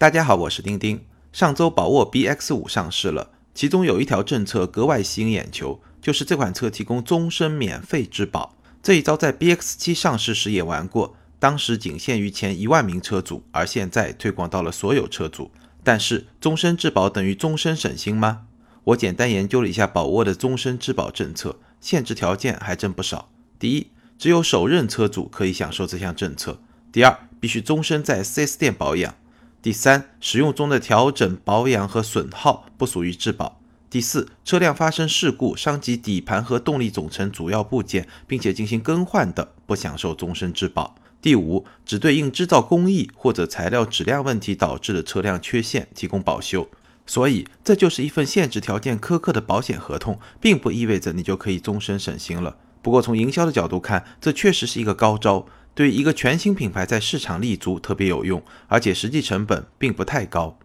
[0.00, 1.04] 大家好，我是丁丁。
[1.30, 8.56] 上周宝沃 BX 五上市了，其中有一条政策格外吸引眼球，就是这款车提供终身免费质保。
[8.82, 15.50] 这一招在 BX 七上市时也玩过，当时仅限于前一万名车主，而现在推广到了所有车主。
[15.84, 18.44] 但是终身质保等于终身省心吗？
[18.84, 23.28] 我简单研究了一下宝沃的终身质保政策，限制条件还真不少。
[23.58, 23.88] 第一，
[24.18, 26.54] 只有首任车主可以享受这项政策；
[26.90, 29.12] 第二，必须终身在 4S 店保养；
[29.62, 46.66] 第三，使用中的调整、保养和损耗不属于质保；第四，车辆发生事故伤及底盘和动力总成主要部件，并且进行更换的，不享受终身质保；第五，只对应制造工艺或者材料质量问题导致的车辆缺陷提供保修。
[47.04, 52.56] 所以，这就是一份限制条件苛刻的保险合同，并不意味着你就可以终身省心了。
[52.80, 60.58] 不过，从营销的角度看，这确实是一个高招，对一个全新品牌在市场立足特别有用，而且实际成本并不太高。